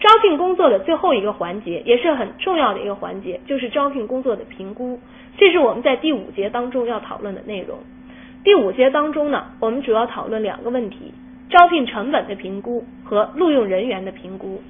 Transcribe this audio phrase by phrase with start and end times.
[0.00, 4.98] 招聘工作的最后一个环节，也是很重要的一个环节，就是招聘工作的评估。
[5.36, 7.78] 这是我们在第五节当中要讨论的内容。
[8.42, 11.12] 第五节当中呢，我们主要讨论两个问题：
[11.50, 14.62] 招聘成本的评估和录用人员的评估。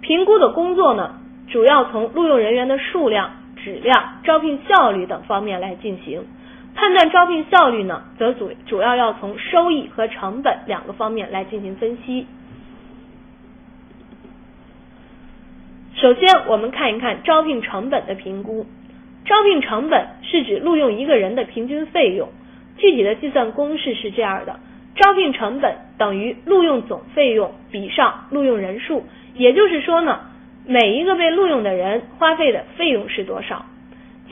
[0.00, 3.30] 评估的工作呢，主要从录用人员的数量、
[3.62, 6.22] 质量、招聘效率等方面来进行。
[6.78, 12.24] 判断招聘效率呢，则主主要要从收益和成本两个方面来进行分析。
[15.96, 18.64] 首先，我们看一看招聘成本的评估。
[19.24, 22.28] 招聘成本是指录用一个人的平均费用，
[22.76, 24.60] 具体的计算公式是这样的：
[24.94, 29.04] 招聘成本等于录用总费用比上录用人数。
[29.34, 30.20] 也就是说呢，
[30.64, 33.66] 每一个被录用的人花费的费用是多少？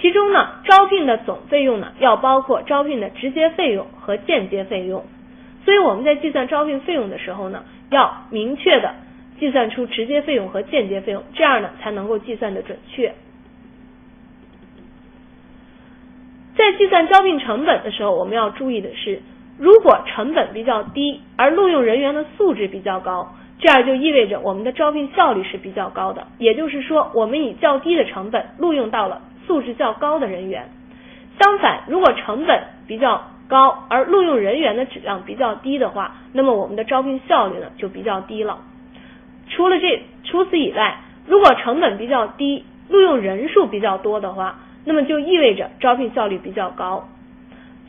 [0.00, 5.04] 其中呢，招聘的总费用呢，要包括招聘的直接费用和间接费用。
[5.64, 8.94] 所以我们在计算招聘费用的时候呢，要明确的
[9.40, 13.14] 计算出直接费用和间接费用，这样呢才能够计算的准确。
[16.56, 19.20] 在计算招聘成本的时候，我们要注意的是，
[19.58, 26.26] 如果成本比较低，而录用人员的素质比较高，这样就意味着我们的招聘效率是比较高的。
[26.38, 29.20] 也就是说，我们以较低的成本录用到了。
[29.46, 30.68] 素质较高的人员，
[31.40, 38.58] 相反，如果成本比较高，而录用人员的质量比较低的话，那么我们的招聘效率呢就比较低了。
[39.48, 47.08] 除了这，除此以外，如果成本比较低，录用人数比较多的话，那么就意味着招聘效率比较高。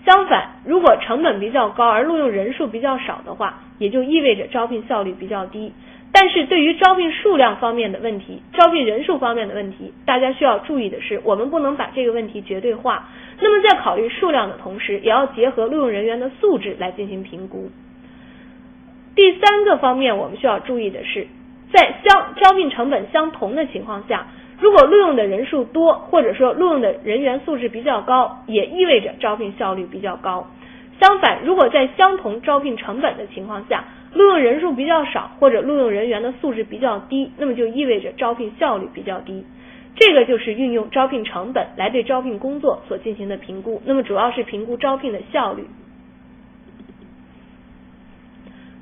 [0.06, 5.74] 相反，如果成本比较高而录用人数比较少的话，也就意味着招聘效率比较低。
[6.12, 13.08] 但是对于招聘数量方面的问题，招聘人数方面的问题，大家需要注意的是，我们不能把这个问题绝对化。
[13.40, 17.70] 那么在考虑数量的同时，也要结合录用人员的素质来进行评估。
[19.16, 21.28] 第三个方面，我们需要注意的是，
[21.72, 24.26] 在相招聘成本相同的情况下，
[24.60, 30.48] 如果录用的人数多，或者说录用的人员素质比较高，也意味着招聘效率比较高。
[31.00, 33.84] 相反，如果在相同招聘成本的情况下，
[34.17, 39.45] 录用人数比较少，或者录用人员的素质比较低，那么就意味着招聘效率比较低。
[39.95, 43.82] 这个就是运用招聘成本来对招聘工作所进行的评估。
[43.86, 45.64] 那么主要是评估招聘的效率。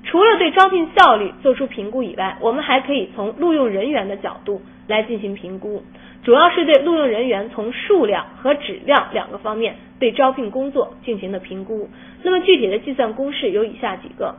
[0.03, 5.83] 除了对招聘效率做出评估以外，我们还可以从录用人员的角度来进行评估，
[6.23, 11.89] 主要是对录用人员从数量和质量两个方面对招聘工作进行的评估。
[12.23, 14.35] 那么具体的计算公式有以下几个。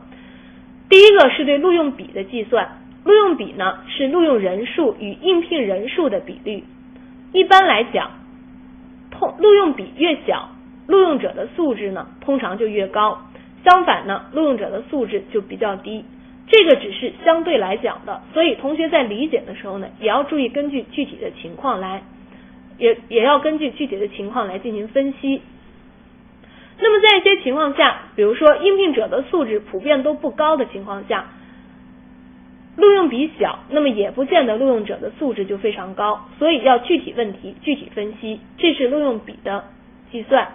[0.89, 6.63] 第一个是对录用比的计算，录用比呢是录用人数与应聘人数的比率。
[7.33, 8.11] 一般来讲，
[9.11, 10.49] 通录用比越小，
[10.87, 13.17] 录用者的素质呢通常就越高；
[13.65, 16.05] 相反呢，录用者的素质就比较低。
[16.49, 22.01] 这个只是相对来讲的，所以同学在理解的时候呢，也要注意根据具体的情况来，
[22.77, 25.41] 也也要根据具体的情况来进行分析。
[26.79, 31.25] 那么在一些情况下，比如说应聘者的素质普遍都不高的情况下，
[32.75, 39.63] 录用比小，那么也不见得录用者的素质就非常高，所以要具体问题具体分析，这是录用比的
[40.11, 40.47] 计算。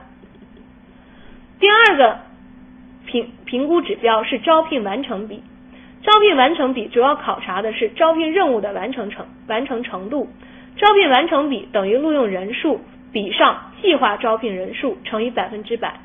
[1.59, 2.19] 第二个
[3.07, 5.43] 评评估指标是招聘完成比，
[6.03, 10.29] 招聘完成比主要考察的是招聘任务的完成程完成程度，
[10.77, 12.81] 招聘完成比等于录用人数
[13.13, 15.99] 比上计划招聘人数乘以百分之百。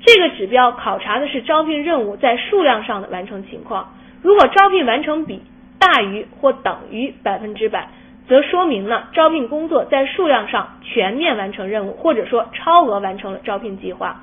[0.00, 3.94] 这个指标考察的是招聘任务在数量上的完成情况。
[4.22, 5.42] 如果招聘完成比
[5.78, 7.88] 大于或等于百分之百，
[8.28, 14.22] 则说明呢招聘工作在数量上全面完成任务，或者说超额完成了招聘计划。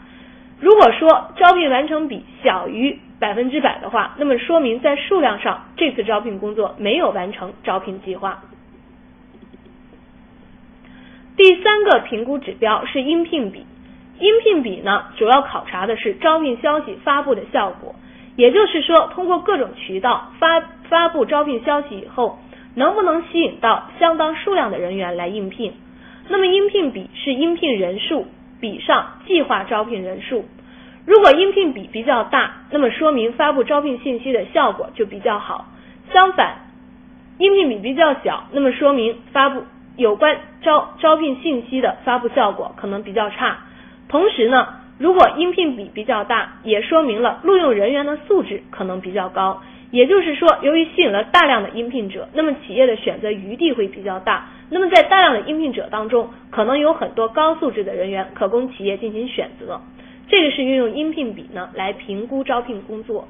[0.59, 8.41] 如果说招聘完成比小于百分之百的话，那么说明在数量上这次招聘工作没有完成招聘计划。
[11.35, 13.65] 第三个评估指标是应聘比。
[14.19, 17.95] 应聘比呢，主要考察的是招聘消息发布的效果，
[18.35, 22.39] 也就是说，通过各种渠道发发布招聘消息以后，
[22.75, 25.73] 能不能吸引到相当数量的人员来应聘。
[26.29, 28.27] 那么，应聘比是应聘人数
[28.61, 30.45] 比上计划招聘人数。
[31.05, 35.65] 如果应聘比比较大，那么说明发布招聘信息的效果就比较好。
[36.11, 36.55] 相反，
[37.37, 39.63] 应聘比比较小，那么说明发布
[39.97, 43.57] 有关招招聘信息的发布效果可能比较差。
[44.07, 44.67] 同时呢，
[44.97, 49.61] 如果应聘比比较大，也说明了录用人员的素质可能比较高。
[49.91, 54.47] 也就是说，由于吸引了大量的应聘者，那么企业的选择余地会比较大。
[54.69, 59.79] 那么在大量的应聘者当中，可能有很多高素质的人员可供企业进行选择。
[60.27, 63.27] 这个是运用应聘比呢来评估招聘工作。